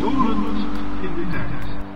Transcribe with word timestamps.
Dolend 0.00 0.56
in 1.02 1.14
de 1.14 1.26
tijd. 1.30 1.87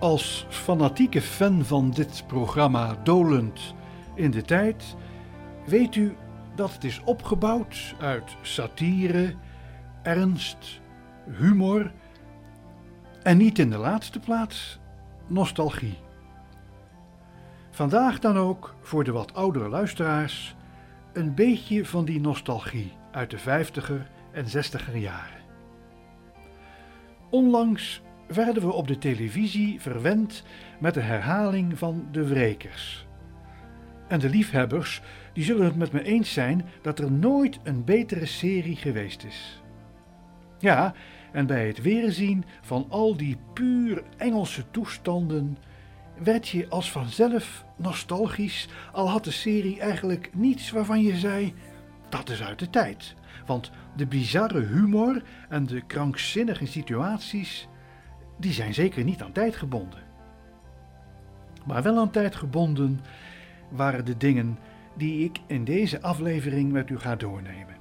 Als 0.00 0.46
fanatieke 0.48 1.20
fan 1.20 1.64
van 1.64 1.90
dit 1.90 2.24
programma 2.26 2.96
Dolend 3.04 3.74
in 4.14 4.30
de 4.30 4.42
tijd 4.42 4.96
weet 5.66 5.96
u 5.96 6.16
dat 6.54 6.72
het 6.72 6.84
is 6.84 7.00
opgebouwd 7.04 7.94
uit 7.98 8.36
satire, 8.42 9.34
ernst, 10.02 10.80
humor 11.38 11.92
en 13.22 13.36
niet 13.36 13.58
in 13.58 13.70
de 13.70 13.76
laatste 13.76 14.20
plaats 14.20 14.78
nostalgie. 15.26 15.98
Vandaag 17.70 18.18
dan 18.18 18.36
ook 18.36 18.74
voor 18.80 19.04
de 19.04 19.12
wat 19.12 19.34
oudere 19.34 19.68
luisteraars 19.68 20.56
een 21.12 21.34
beetje 21.34 21.86
van 21.86 22.04
die 22.04 22.20
nostalgie 22.20 22.92
uit 23.12 23.30
de 23.30 23.38
50er 23.38 24.06
en 24.32 24.44
60er 24.44 24.94
jaren. 24.94 25.40
Onlangs 27.30 28.02
werden 28.34 28.62
we 28.62 28.72
op 28.72 28.88
de 28.88 28.98
televisie 28.98 29.80
verwend 29.80 30.42
met 30.78 30.94
de 30.94 31.00
herhaling 31.00 31.78
van 31.78 32.08
De 32.10 32.26
Wrekers. 32.26 33.06
En 34.08 34.18
de 34.18 34.28
liefhebbers 34.28 35.02
die 35.32 35.44
zullen 35.44 35.64
het 35.64 35.76
met 35.76 35.92
me 35.92 36.02
eens 36.02 36.32
zijn 36.32 36.64
dat 36.82 36.98
er 36.98 37.12
nooit 37.12 37.58
een 37.62 37.84
betere 37.84 38.26
serie 38.26 38.76
geweest 38.76 39.24
is. 39.24 39.62
Ja, 40.58 40.94
en 41.32 41.46
bij 41.46 41.66
het 41.66 41.82
weerzien 41.82 42.44
van 42.60 42.86
al 42.88 43.16
die 43.16 43.36
puur 43.54 44.02
Engelse 44.16 44.70
toestanden 44.70 45.58
werd 46.22 46.48
je 46.48 46.68
als 46.68 46.90
vanzelf 46.90 47.64
nostalgisch, 47.76 48.68
al 48.92 49.08
had 49.08 49.24
de 49.24 49.30
serie 49.30 49.80
eigenlijk 49.80 50.30
niets 50.34 50.70
waarvan 50.70 51.02
je 51.02 51.16
zei: 51.16 51.54
dat 52.08 52.28
is 52.28 52.42
uit 52.42 52.58
de 52.58 52.70
tijd. 52.70 53.14
Want 53.46 53.70
de 53.96 54.06
bizarre 54.06 54.60
humor 54.60 55.22
en 55.48 55.66
de 55.66 55.80
krankzinnige 55.86 56.66
situaties 56.66 57.68
die 58.40 58.52
zijn 58.52 58.74
zeker 58.74 59.04
niet 59.04 59.22
aan 59.22 59.32
tijd 59.32 59.56
gebonden. 59.56 60.02
Maar 61.66 61.82
wel 61.82 61.98
aan 61.98 62.10
tijd 62.10 62.34
gebonden 62.34 63.00
waren 63.68 64.04
de 64.04 64.16
dingen 64.16 64.58
die 64.96 65.24
ik 65.24 65.40
in 65.46 65.64
deze 65.64 66.02
aflevering 66.02 66.72
met 66.72 66.90
u 66.90 66.98
ga 66.98 67.16
doornemen. 67.16 67.76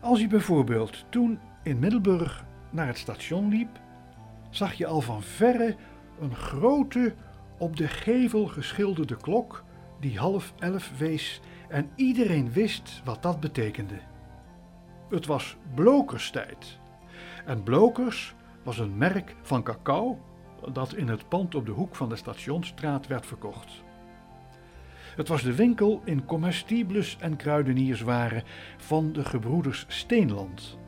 Als 0.00 0.20
u 0.20 0.28
bijvoorbeeld 0.28 1.04
toen 1.08 1.38
in 1.62 1.78
Middelburg 1.78 2.44
naar 2.70 2.86
het 2.86 2.98
station 2.98 3.48
liep, 3.48 3.80
zag 4.50 4.72
je 4.72 4.86
al 4.86 5.00
van 5.00 5.22
verre 5.22 5.76
een 6.20 6.34
grote 6.34 7.14
op 7.58 7.76
de 7.76 7.88
gevel 7.88 8.46
geschilderde 8.46 9.16
klok 9.16 9.64
die 10.00 10.18
half 10.18 10.52
elf 10.58 10.98
wees 10.98 11.40
en 11.68 11.90
iedereen 11.94 12.52
wist 12.52 13.02
wat 13.04 13.22
dat 13.22 13.40
betekende. 13.40 13.98
Het 15.10 15.26
was 15.26 15.56
blokerstijd. 15.74 16.78
En 17.46 17.62
blokers 17.62 18.34
was 18.68 18.78
een 18.78 18.96
merk 18.96 19.34
van 19.42 19.62
cacao 19.62 20.18
dat 20.72 20.94
in 20.94 21.08
het 21.08 21.28
pand 21.28 21.54
op 21.54 21.66
de 21.66 21.72
hoek 21.72 21.96
van 21.96 22.08
de 22.08 22.16
Stationsstraat 22.16 23.06
werd 23.06 23.26
verkocht. 23.26 23.82
Het 25.16 25.28
was 25.28 25.42
de 25.42 25.54
winkel 25.54 26.02
in 26.04 26.24
comestibles 26.24 27.16
en 27.20 27.36
kruidenierswaren 27.36 28.42
van 28.76 29.12
de 29.12 29.24
gebroeders 29.24 29.84
Steenland, 29.88 30.78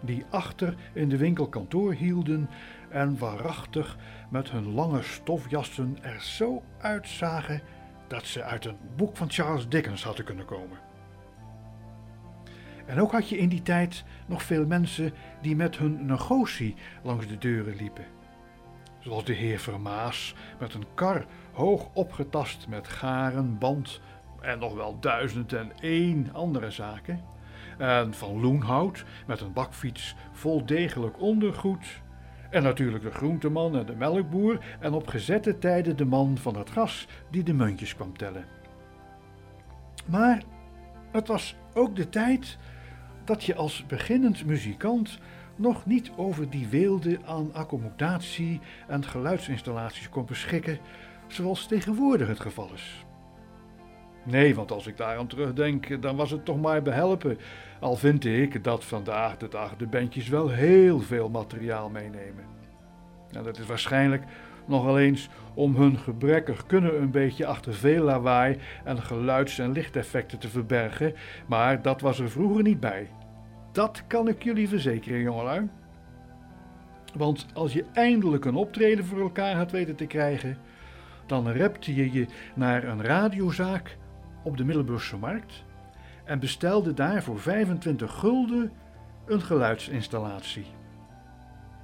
die 0.00 0.24
achter 0.30 0.74
in 0.92 1.08
de 1.08 1.16
winkel 1.16 1.48
kantoor 1.48 1.92
hielden 1.92 2.48
en 2.88 3.18
waarachtig 3.18 3.96
met 4.30 4.50
hun 4.50 4.74
lange 4.74 5.02
stofjassen 5.02 5.98
er 6.02 6.20
zo 6.20 6.62
uitzagen 6.78 7.62
dat 8.08 8.26
ze 8.26 8.42
uit 8.42 8.64
een 8.64 8.78
boek 8.96 9.16
van 9.16 9.30
Charles 9.30 9.68
Dickens 9.68 10.04
hadden 10.04 10.24
kunnen 10.24 10.44
komen. 10.44 10.78
En 12.86 13.00
ook 13.00 13.12
had 13.12 13.28
je 13.28 13.38
in 13.38 13.48
die 13.48 13.62
tijd 13.62 14.04
nog 14.26 14.42
veel 14.42 14.66
mensen 14.66 15.12
die 15.40 15.56
met 15.56 15.78
hun 15.78 16.06
negotie 16.06 16.74
langs 17.02 17.26
de 17.26 17.38
deuren 17.38 17.76
liepen. 17.76 18.04
Zoals 18.98 19.24
de 19.24 19.32
heer 19.32 19.58
Vermaas 19.58 20.34
met 20.58 20.74
een 20.74 20.86
kar 20.94 21.24
hoog 21.52 21.88
opgetast 21.92 22.68
met 22.68 22.88
garen, 22.88 23.58
band 23.58 24.00
en 24.40 24.58
nog 24.58 24.74
wel 24.74 25.00
duizend 25.00 25.52
en 25.52 25.72
één 25.80 26.28
andere 26.32 26.70
zaken. 26.70 27.20
En 27.78 28.14
van 28.14 28.40
Loenhout 28.40 29.04
met 29.26 29.40
een 29.40 29.52
bakfiets 29.52 30.14
vol 30.32 30.66
degelijk 30.66 31.20
ondergoed. 31.20 32.00
En 32.50 32.62
natuurlijk 32.62 33.04
de 33.04 33.10
groenteman 33.10 33.76
en 33.76 33.86
de 33.86 33.94
melkboer 33.94 34.64
en 34.80 34.92
op 34.92 35.06
gezette 35.06 35.58
tijden 35.58 35.96
de 35.96 36.04
man 36.04 36.38
van 36.38 36.56
het 36.56 36.70
gas 36.70 37.06
die 37.30 37.42
de 37.42 37.54
muntjes 37.54 37.94
kwam 37.94 38.16
tellen. 38.16 38.44
Maar 40.06 40.42
het 41.12 41.28
was 41.28 41.56
ook 41.74 41.96
de 41.96 42.08
tijd 42.08 42.58
dat 43.24 43.44
je 43.44 43.54
als 43.54 43.86
beginnend 43.86 44.44
muzikant 44.44 45.18
nog 45.56 45.86
niet 45.86 46.10
over 46.16 46.50
die 46.50 46.66
weelde 46.68 47.18
aan 47.24 47.54
accommodatie 47.54 48.60
en 48.88 49.04
geluidsinstallaties 49.04 50.08
kon 50.08 50.24
beschikken, 50.24 50.78
zoals 51.26 51.66
tegenwoordig 51.66 52.28
het 52.28 52.40
geval 52.40 52.70
is. 52.74 53.04
Nee, 54.24 54.54
want 54.54 54.70
als 54.70 54.86
ik 54.86 54.96
daaraan 54.96 55.26
terugdenk, 55.26 56.02
dan 56.02 56.16
was 56.16 56.30
het 56.30 56.44
toch 56.44 56.60
maar 56.60 56.82
behelpen. 56.82 57.38
Al 57.80 57.96
vind 57.96 58.24
ik 58.24 58.64
dat 58.64 58.84
vandaag 58.84 59.36
de 59.36 59.48
dag 59.48 59.76
de 59.76 59.86
bandjes 59.86 60.28
wel 60.28 60.48
heel 60.48 61.00
veel 61.00 61.28
materiaal 61.28 61.90
meenemen. 61.90 62.44
En 63.30 63.42
dat 63.42 63.58
is 63.58 63.66
waarschijnlijk 63.66 64.24
nogal 64.64 64.98
eens 64.98 65.28
om 65.54 65.76
hun 65.76 65.98
gebrekkig 65.98 66.66
kunnen 66.66 67.02
een 67.02 67.10
beetje 67.10 67.46
achter 67.46 67.74
veel 67.74 68.04
lawaai 68.04 68.58
en 68.84 69.02
geluids- 69.02 69.58
en 69.58 69.72
lichteffecten 69.72 70.38
te 70.38 70.48
verbergen, 70.48 71.14
maar 71.46 71.82
dat 71.82 72.00
was 72.00 72.18
er 72.18 72.30
vroeger 72.30 72.62
niet 72.62 72.80
bij. 72.80 73.08
Dat 73.72 74.02
kan 74.06 74.28
ik 74.28 74.42
jullie 74.42 74.68
verzekeren, 74.68 75.20
jongelui. 75.20 75.68
Want 77.14 77.46
als 77.54 77.72
je 77.72 77.84
eindelijk 77.92 78.44
een 78.44 78.54
optreden 78.54 79.04
voor 79.04 79.20
elkaar 79.20 79.54
had 79.54 79.70
weten 79.70 79.96
te 79.96 80.06
krijgen, 80.06 80.56
dan 81.26 81.48
repte 81.48 81.94
je 81.94 82.12
je 82.12 82.26
naar 82.54 82.84
een 82.84 83.02
radiozaak 83.02 83.96
op 84.44 84.56
de 84.56 84.64
Middelburgse 84.64 85.16
Markt 85.16 85.64
en 86.24 86.38
bestelde 86.38 86.94
daar 86.94 87.22
voor 87.22 87.40
25 87.40 88.12
gulden 88.12 88.72
een 89.26 89.40
geluidsinstallatie. 89.40 90.66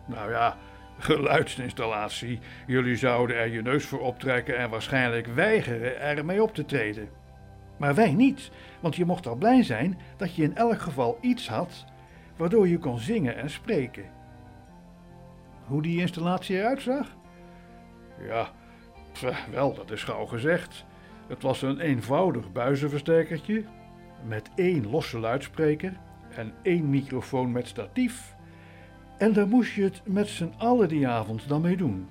Nou 0.07 0.31
ja, 0.31 0.57
geluidsinstallatie. 0.99 2.39
Jullie 2.67 2.97
zouden 2.97 3.37
er 3.37 3.49
je 3.49 3.63
neus 3.63 3.85
voor 3.85 4.01
optrekken 4.01 4.59
en 4.59 4.71
waarschijnlijk 4.71 5.27
weigeren 5.27 6.01
ermee 6.01 6.43
op 6.43 6.55
te 6.55 6.65
treden. 6.65 7.09
Maar 7.77 7.95
wij 7.95 8.13
niet, 8.13 8.51
want 8.81 8.97
je 8.97 9.05
mocht 9.05 9.27
al 9.27 9.37
blij 9.37 9.63
zijn 9.63 9.99
dat 10.17 10.35
je 10.35 10.43
in 10.43 10.57
elk 10.57 10.81
geval 10.81 11.19
iets 11.21 11.49
had 11.49 11.85
waardoor 12.37 12.69
je 12.69 12.79
kon 12.79 12.99
zingen 12.99 13.37
en 13.37 13.51
spreken. 13.51 14.05
Hoe 15.65 15.83
die 15.83 16.01
installatie 16.01 16.57
eruit 16.57 16.83
zag? 16.83 17.17
Ja, 18.27 18.53
wel, 19.51 19.75
dat 19.75 19.91
is 19.91 20.05
gauw 20.05 20.27
gezegd. 20.27 20.85
Het 21.29 21.43
was 21.43 21.63
een 21.63 21.81
eenvoudig 21.81 22.53
buizenversterkertje 22.53 23.65
met 24.25 24.51
één 24.55 24.91
losse 24.91 25.19
luidspreker 25.19 25.93
en 26.35 26.53
één 26.63 26.91
microfoon 26.91 27.53
met 27.53 27.69
statief. 27.69 28.37
En 29.19 29.33
daar 29.33 29.49
moest 29.49 29.75
je 29.75 29.83
het 29.83 30.01
met 30.05 30.29
z'n 30.29 30.53
allen 30.57 30.89
die 30.89 31.09
avond 31.09 31.49
dan 31.49 31.61
mee 31.61 31.77
doen. 31.77 32.09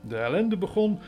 De 0.00 0.16
ellende 0.16 0.56
begon 0.56 0.98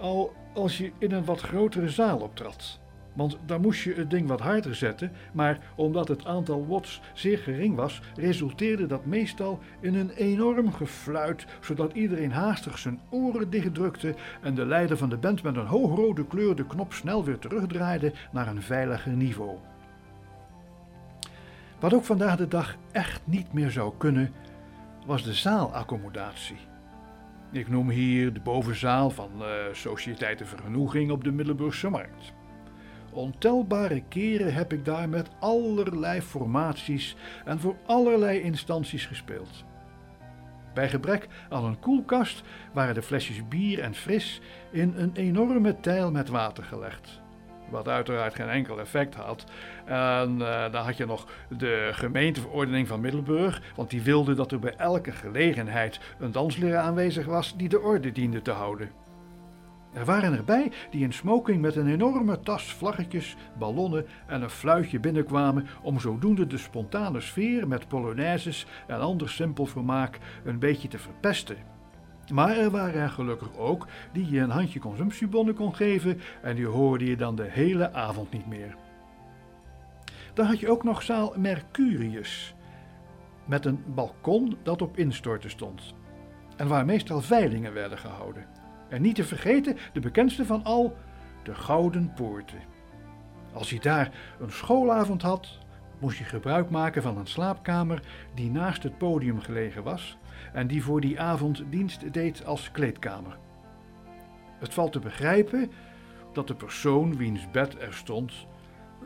al 0.00 0.32
als 0.54 0.78
je 0.78 0.92
in 0.98 1.12
een 1.12 1.24
wat 1.24 1.40
grotere 1.40 1.88
zaal 1.88 2.18
optrad. 2.18 2.80
Want 3.14 3.38
daar 3.46 3.60
moest 3.60 3.82
je 3.82 3.94
het 3.94 4.10
ding 4.10 4.28
wat 4.28 4.40
harder 4.40 4.74
zetten, 4.74 5.12
maar 5.32 5.58
omdat 5.76 6.08
het 6.08 6.24
aantal 6.24 6.66
watts 6.66 7.00
zeer 7.14 7.38
gering 7.38 7.76
was, 7.76 8.00
resulteerde 8.14 8.86
dat 8.86 9.06
meestal 9.06 9.58
in 9.80 9.94
een 9.94 10.10
enorm 10.10 10.72
gefluit, 10.72 11.46
zodat 11.60 11.92
iedereen 11.92 12.32
haastig 12.32 12.78
zijn 12.78 13.00
oren 13.10 13.50
dichtdrukte 13.50 14.14
en 14.42 14.54
de 14.54 14.66
leider 14.66 14.96
van 14.96 15.08
de 15.08 15.16
band 15.16 15.42
met 15.42 15.56
een 15.56 15.66
hoogrode 15.66 16.26
kleur 16.26 16.56
de 16.56 16.66
knop 16.66 16.92
snel 16.92 17.24
weer 17.24 17.38
terugdraaide 17.38 18.12
naar 18.32 18.48
een 18.48 18.62
veiliger 18.62 19.12
niveau. 19.12 19.56
Wat 21.86 21.94
ook 21.94 22.04
vandaag 22.04 22.36
de 22.36 22.48
dag 22.48 22.76
echt 22.92 23.20
niet 23.24 23.52
meer 23.52 23.70
zou 23.70 23.92
kunnen, 23.98 24.32
was 25.04 25.22
de 25.22 25.32
zaalaccommodatie. 25.32 26.56
Ik 27.52 27.68
noem 27.68 27.90
hier 27.90 28.32
de 28.32 28.40
bovenzaal 28.40 29.10
van 29.10 29.30
uh, 29.38 29.46
Sociëteit 29.72 30.38
de 30.38 30.44
Vergenoeging 30.44 31.10
op 31.10 31.24
de 31.24 31.32
Middelburgse 31.32 31.88
Markt. 31.88 32.32
Ontelbare 33.12 34.02
keren 34.08 34.54
heb 34.54 34.72
ik 34.72 34.84
daar 34.84 35.08
met 35.08 35.28
allerlei 35.40 36.22
formaties 36.22 37.16
en 37.44 37.60
voor 37.60 37.76
allerlei 37.86 38.40
instanties 38.40 39.06
gespeeld. 39.06 39.64
Bij 40.74 40.88
gebrek 40.88 41.28
aan 41.48 41.64
een 41.64 41.80
koelkast 41.80 42.42
waren 42.72 42.94
de 42.94 43.02
flesjes 43.02 43.48
bier 43.48 43.80
en 43.80 43.94
fris 43.94 44.40
in 44.72 44.94
een 44.96 45.12
enorme 45.14 45.80
tijl 45.80 46.10
met 46.10 46.28
water 46.28 46.64
gelegd. 46.64 47.24
Wat 47.68 47.88
uiteraard 47.88 48.34
geen 48.34 48.48
enkel 48.48 48.80
effect 48.80 49.14
had. 49.14 49.44
En 49.84 50.38
uh, 50.38 50.72
dan 50.72 50.84
had 50.84 50.96
je 50.96 51.06
nog 51.06 51.26
de 51.58 51.88
gemeenteverordening 51.92 52.88
van 52.88 53.00
Middelburg, 53.00 53.62
want 53.76 53.90
die 53.90 54.02
wilde 54.02 54.34
dat 54.34 54.52
er 54.52 54.58
bij 54.58 54.74
elke 54.76 55.12
gelegenheid 55.12 56.00
een 56.18 56.32
dansleraar 56.32 56.82
aanwezig 56.82 57.26
was 57.26 57.56
die 57.56 57.68
de 57.68 57.80
orde 57.80 58.12
diende 58.12 58.42
te 58.42 58.50
houden. 58.50 58.90
Er 59.96 60.04
waren 60.04 60.36
erbij 60.36 60.72
die 60.90 61.02
in 61.02 61.12
smoking 61.12 61.60
met 61.60 61.76
een 61.76 61.88
enorme 61.88 62.40
tas 62.40 62.72
vlaggetjes, 62.72 63.36
ballonnen 63.58 64.06
en 64.26 64.42
een 64.42 64.50
fluitje 64.50 65.00
binnenkwamen 65.00 65.66
om 65.82 66.00
zodoende 66.00 66.46
de 66.46 66.58
spontane 66.58 67.20
sfeer 67.20 67.68
met 67.68 67.88
polonaises 67.88 68.66
en 68.86 69.00
ander 69.00 69.28
simpel 69.28 69.66
vermaak 69.66 70.18
een 70.44 70.58
beetje 70.58 70.88
te 70.88 70.98
verpesten. 70.98 71.75
Maar 72.32 72.56
er 72.56 72.70
waren 72.70 73.00
er 73.00 73.10
gelukkig 73.10 73.56
ook 73.56 73.86
die 74.12 74.30
je 74.30 74.40
een 74.40 74.50
handje 74.50 74.80
consumptiebonnen 74.80 75.54
kon 75.54 75.74
geven 75.74 76.20
en 76.42 76.54
die 76.56 76.66
hoorde 76.66 77.04
je 77.04 77.16
dan 77.16 77.36
de 77.36 77.48
hele 77.50 77.92
avond 77.92 78.32
niet 78.32 78.46
meer. 78.46 78.76
Dan 80.34 80.46
had 80.46 80.60
je 80.60 80.70
ook 80.70 80.84
nog 80.84 81.02
zaal 81.02 81.34
Mercurius, 81.36 82.54
met 83.44 83.64
een 83.64 83.84
balkon 83.86 84.56
dat 84.62 84.82
op 84.82 84.98
instorten 84.98 85.50
stond 85.50 85.94
en 86.56 86.68
waar 86.68 86.84
meestal 86.84 87.20
veilingen 87.20 87.72
werden 87.72 87.98
gehouden. 87.98 88.46
En 88.88 89.02
niet 89.02 89.14
te 89.14 89.24
vergeten 89.24 89.76
de 89.92 90.00
bekendste 90.00 90.44
van 90.44 90.64
al, 90.64 90.96
de 91.42 91.54
Gouden 91.54 92.12
Poorten. 92.14 92.60
Als 93.52 93.70
je 93.70 93.80
daar 93.80 94.10
een 94.40 94.52
schoolavond 94.52 95.22
had, 95.22 95.58
moest 95.98 96.18
je 96.18 96.24
gebruik 96.24 96.70
maken 96.70 97.02
van 97.02 97.18
een 97.18 97.26
slaapkamer 97.26 98.02
die 98.34 98.50
naast 98.50 98.82
het 98.82 98.98
podium 98.98 99.40
gelegen 99.40 99.82
was 99.82 100.18
en 100.52 100.66
die 100.66 100.82
voor 100.82 101.00
die 101.00 101.20
avond 101.20 101.64
dienst 101.70 102.12
deed 102.12 102.44
als 102.44 102.70
kleedkamer. 102.70 103.38
Het 104.58 104.74
valt 104.74 104.92
te 104.92 104.98
begrijpen 104.98 105.70
dat 106.32 106.46
de 106.46 106.54
persoon 106.54 107.16
wiens 107.16 107.50
bed 107.50 107.80
er 107.80 107.94
stond 107.94 108.46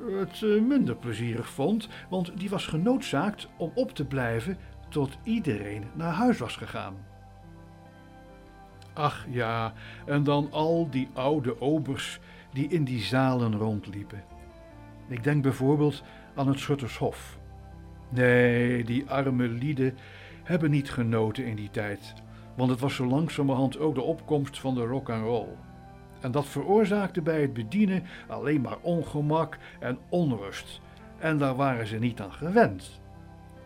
het 0.08 0.42
eh, 0.42 0.62
minder 0.62 0.96
plezierig 0.96 1.48
vond, 1.48 1.88
want 2.08 2.38
die 2.38 2.50
was 2.50 2.66
genoodzaakt 2.66 3.48
om 3.56 3.70
op 3.74 3.90
te 3.90 4.04
blijven 4.04 4.58
tot 4.88 5.18
iedereen 5.22 5.84
naar 5.94 6.12
huis 6.12 6.38
was 6.38 6.56
gegaan. 6.56 6.94
Ach 8.92 9.26
ja, 9.30 9.72
en 10.06 10.24
dan 10.24 10.48
al 10.52 10.90
die 10.90 11.08
oude 11.12 11.60
obers 11.60 12.20
die 12.52 12.68
in 12.68 12.84
die 12.84 13.00
zalen 13.00 13.56
rondliepen. 13.56 14.24
Ik 15.08 15.24
denk 15.24 15.42
bijvoorbeeld 15.42 16.02
aan 16.34 16.48
het 16.48 16.58
Schuttershof. 16.58 17.38
Nee, 18.08 18.84
die 18.84 19.10
arme 19.10 19.48
lieden 19.48 19.96
hebben 20.50 20.70
niet 20.70 20.90
genoten 20.90 21.44
in 21.44 21.56
die 21.56 21.70
tijd, 21.70 22.14
want 22.56 22.70
het 22.70 22.80
was 22.80 22.94
zo 22.94 23.06
langzamerhand 23.06 23.78
ook 23.78 23.94
de 23.94 24.02
opkomst 24.02 24.60
van 24.60 24.74
de 24.74 24.84
rock 24.86 25.10
and 25.10 25.24
roll. 25.24 25.48
En 26.20 26.30
dat 26.30 26.46
veroorzaakte 26.46 27.22
bij 27.22 27.40
het 27.40 27.52
bedienen 27.52 28.02
alleen 28.28 28.60
maar 28.60 28.76
ongemak 28.80 29.58
en 29.80 29.98
onrust. 30.08 30.80
En 31.18 31.38
daar 31.38 31.56
waren 31.56 31.86
ze 31.86 31.98
niet 31.98 32.20
aan 32.20 32.32
gewend. 32.32 33.00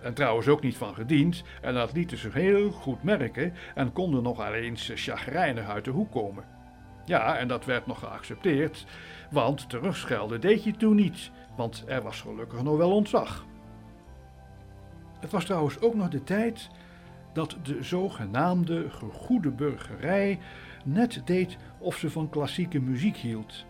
En 0.02 0.14
trouwens 0.14 0.48
ook 0.48 0.62
niet 0.62 0.76
van 0.76 0.94
gediend, 0.94 1.42
en 1.60 1.74
dat 1.74 1.92
lieten 1.92 2.18
ze 2.18 2.28
heel 2.32 2.70
goed 2.70 3.02
merken 3.02 3.52
en 3.74 3.92
konden 3.92 4.22
nog 4.22 4.48
eens 4.52 4.90
chagrijnig 4.94 5.68
uit 5.68 5.84
de 5.84 5.90
hoek 5.90 6.10
komen. 6.10 6.44
Ja, 7.04 7.36
en 7.36 7.48
dat 7.48 7.64
werd 7.64 7.86
nog 7.86 7.98
geaccepteerd, 7.98 8.86
want 9.30 9.68
terugschelden 9.68 10.40
deed 10.40 10.64
je 10.64 10.76
toen 10.76 10.96
niet, 10.96 11.30
want 11.56 11.84
er 11.86 12.02
was 12.02 12.20
gelukkig 12.20 12.62
nog 12.62 12.76
wel 12.76 12.92
ontzag. 12.92 13.44
Het 15.24 15.32
was 15.32 15.44
trouwens 15.44 15.80
ook 15.80 15.94
nog 15.94 16.08
de 16.08 16.24
tijd 16.24 16.68
dat 17.32 17.56
de 17.62 17.82
zogenaamde 17.82 18.90
gegoede 18.90 19.50
burgerij 19.50 20.38
net 20.84 21.22
deed 21.24 21.56
of 21.78 21.96
ze 21.96 22.10
van 22.10 22.28
klassieke 22.28 22.80
muziek 22.80 23.16
hield. 23.16 23.64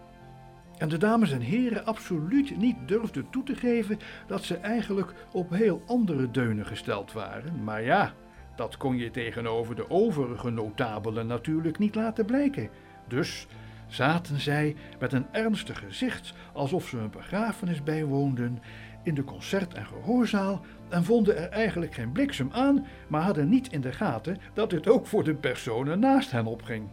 En 0.79 0.89
de 0.89 0.97
dames 0.97 1.33
en 1.33 1.41
heren 1.41 1.87
absoluut 1.87 2.57
niet 2.57 2.77
durfden 2.87 3.31
toe 3.31 3.43
te 3.43 3.55
geven 3.55 3.99
dat 4.27 4.45
ze 4.45 4.57
eigenlijk 4.57 5.15
op 5.33 5.51
heel 5.51 5.83
andere 5.87 6.31
deunen 6.31 6.67
gesteld 6.67 7.13
waren. 7.13 7.65
Maar 7.65 7.83
ja, 7.83 8.13
dat 8.57 8.77
kon 8.77 8.97
je 8.97 9.11
tegenover 9.11 9.75
de 9.75 9.91
overige 9.91 10.51
notabelen 10.51 11.27
natuurlijk 11.27 11.79
niet 11.79 11.95
laten 11.95 12.25
blijken. 12.25 12.69
Dus 13.09 13.47
zaten 13.87 14.41
zij 14.41 14.77
met 14.99 15.13
een 15.13 15.27
ernstig 15.33 15.79
gezicht, 15.79 16.35
alsof 16.53 16.89
ze 16.89 16.99
een 16.99 17.11
begrafenis 17.11 17.83
bijwoonden, 17.83 18.59
in 19.05 19.15
de 19.15 19.25
concert- 19.25 19.75
en 19.75 19.87
gehoorzaal 19.87 20.65
en 20.95 21.05
vonden 21.05 21.37
er 21.37 21.49
eigenlijk 21.49 21.95
geen 21.95 22.13
bliksem 22.13 22.49
aan, 22.53 22.87
maar 23.09 23.23
hadden 23.23 23.49
niet 23.49 23.73
in 23.73 23.81
de 23.81 23.93
gaten 23.93 24.39
dat 24.53 24.71
het 24.71 24.89
ook 24.89 25.07
voor 25.07 25.25
de 25.25 25.35
personen 25.35 25.99
naast 25.99 26.31
hen 26.31 26.47
opging. 26.47 26.89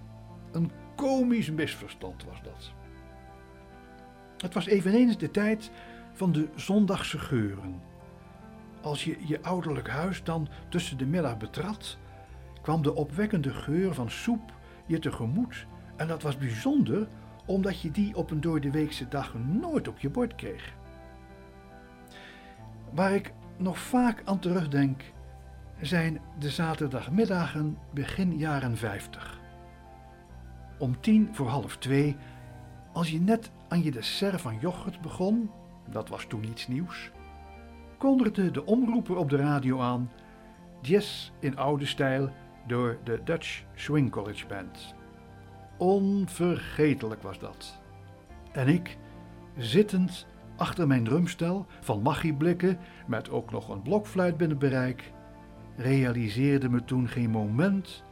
Een 0.51 0.71
komisch 0.95 1.51
misverstand 1.51 2.24
was 2.24 2.42
dat. 2.44 2.71
Het 4.38 4.53
was 4.53 4.65
eveneens 4.65 5.18
de 5.18 5.31
tijd 5.31 5.71
van 6.13 6.31
de 6.31 6.48
zondagse 6.56 7.19
geuren. 7.19 7.81
Als 8.81 9.03
je 9.03 9.18
je 9.25 9.42
ouderlijk 9.42 9.89
huis 9.89 10.24
dan 10.24 10.47
tussen 10.69 10.97
de 10.97 11.06
middag 11.06 11.38
betrad, 11.38 11.97
kwam 12.62 12.81
de 12.81 12.95
opwekkende 12.95 13.54
geur 13.54 13.94
van 13.94 14.09
soep 14.09 14.54
je 14.86 15.00
tegemoet 15.00 15.65
en 15.95 16.07
dat 16.07 16.21
was 16.21 16.38
bijzonder 16.38 17.07
omdat 17.45 17.81
je 17.81 17.92
die 17.92 18.15
op 18.15 18.31
een 18.31 18.42
door 18.42 18.59
de 18.59 18.71
weekse 18.71 19.07
dag 19.07 19.33
nooit 19.33 19.88
op 19.88 20.00
je 20.00 20.09
bord 20.09 20.36
kreeg. 20.36 20.74
Waar 22.92 23.13
ik 23.13 23.33
nog 23.61 23.79
vaak 23.79 24.21
aan 24.25 24.39
terugdenk, 24.39 25.03
zijn 25.81 26.21
de 26.39 26.49
zaterdagmiddagen 26.49 27.77
begin 27.93 28.37
jaren 28.37 28.77
50. 28.77 29.39
Om 30.79 30.99
tien 30.99 31.29
voor 31.31 31.47
half 31.47 31.77
twee, 31.77 32.17
als 32.93 33.11
je 33.11 33.19
net 33.19 33.51
aan 33.67 33.83
je 33.83 33.91
dessert 33.91 34.41
van 34.41 34.57
yoghurt 34.59 35.01
begon, 35.01 35.51
dat 35.89 36.09
was 36.09 36.25
toen 36.25 36.43
iets 36.43 36.67
nieuws, 36.67 37.11
kondigde 37.97 38.51
de 38.51 38.65
omroeper 38.65 39.15
op 39.15 39.29
de 39.29 39.37
radio 39.37 39.79
aan 39.79 40.11
jazz 40.81 41.31
in 41.39 41.57
oude 41.57 41.85
stijl 41.85 42.29
door 42.67 42.97
de 43.03 43.21
Dutch 43.23 43.63
Swing 43.75 44.11
College 44.11 44.47
Band. 44.47 44.95
Onvergetelijk 45.77 47.21
was 47.21 47.39
dat. 47.39 47.79
En 48.51 48.67
ik, 48.67 48.97
zittend 49.57 50.27
achter 50.61 50.87
mijn 50.87 51.03
drumstel 51.03 51.65
van 51.79 52.01
magieblikken 52.01 52.77
met 53.07 53.29
ook 53.29 53.51
nog 53.51 53.69
een 53.69 53.81
blokfluit 53.81 54.37
binnen 54.37 54.57
bereik, 54.57 55.11
realiseerde 55.75 56.69
me 56.69 56.83
toen 56.83 57.07
geen 57.07 57.30
moment 57.30 58.03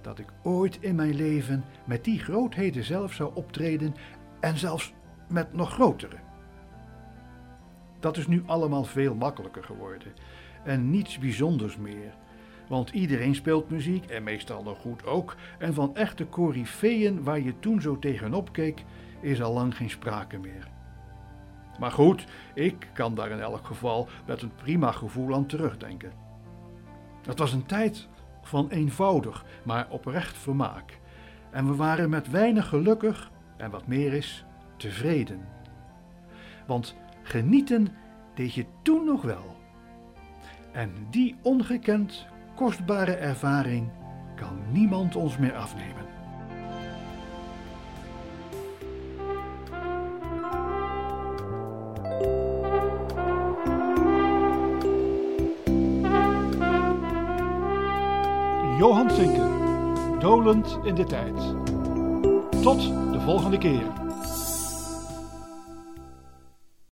dat 0.00 0.18
ik 0.18 0.32
ooit 0.42 0.78
in 0.80 0.94
mijn 0.94 1.14
leven 1.14 1.64
met 1.84 2.04
die 2.04 2.18
grootheden 2.18 2.84
zelf 2.84 3.12
zou 3.12 3.30
optreden 3.34 3.94
en 4.40 4.58
zelfs 4.58 4.92
met 5.28 5.52
nog 5.52 5.72
grotere. 5.72 6.16
Dat 8.00 8.16
is 8.16 8.26
nu 8.26 8.42
allemaal 8.46 8.84
veel 8.84 9.14
makkelijker 9.14 9.64
geworden 9.64 10.12
en 10.64 10.90
niets 10.90 11.18
bijzonders 11.18 11.76
meer. 11.76 12.14
Want 12.68 12.90
iedereen 12.90 13.34
speelt 13.34 13.70
muziek 13.70 14.06
en 14.06 14.22
meestal 14.22 14.62
nog 14.62 14.78
goed 14.78 15.06
ook. 15.06 15.36
En 15.58 15.74
van 15.74 15.96
echte 15.96 16.28
coryfeeën 16.28 17.22
waar 17.22 17.40
je 17.40 17.58
toen 17.58 17.80
zo 17.80 17.98
tegenop 17.98 18.52
keek, 18.52 18.84
is 19.20 19.42
al 19.42 19.52
lang 19.52 19.76
geen 19.76 19.90
sprake 19.90 20.38
meer. 20.38 20.80
Maar 21.82 21.90
goed, 21.90 22.26
ik 22.54 22.90
kan 22.92 23.14
daar 23.14 23.30
in 23.30 23.40
elk 23.40 23.66
geval 23.66 24.08
met 24.26 24.42
een 24.42 24.54
prima 24.54 24.92
gevoel 24.92 25.34
aan 25.34 25.46
terugdenken. 25.46 26.12
Het 27.26 27.38
was 27.38 27.52
een 27.52 27.66
tijd 27.66 28.08
van 28.42 28.68
eenvoudig, 28.68 29.44
maar 29.62 29.86
oprecht 29.90 30.38
vermaak. 30.38 30.98
En 31.50 31.66
we 31.66 31.74
waren 31.74 32.10
met 32.10 32.30
weinig 32.30 32.68
gelukkig 32.68 33.30
en 33.56 33.70
wat 33.70 33.86
meer 33.86 34.12
is, 34.12 34.44
tevreden. 34.76 35.48
Want 36.66 36.96
genieten 37.22 37.88
deed 38.34 38.54
je 38.54 38.66
toen 38.82 39.04
nog 39.04 39.22
wel. 39.22 39.56
En 40.72 40.92
die 41.10 41.36
ongekend 41.42 42.26
kostbare 42.54 43.14
ervaring 43.14 43.90
kan 44.34 44.58
niemand 44.72 45.16
ons 45.16 45.36
meer 45.36 45.56
afnemen. 45.56 46.06
Johan 58.78 59.10
Vinken, 59.10 59.50
dolend 60.18 60.78
in 60.82 60.94
de 60.94 61.04
tijd. 61.04 61.54
Tot 62.62 62.80
de 63.12 63.20
volgende 63.20 63.58
keer. 63.58 64.01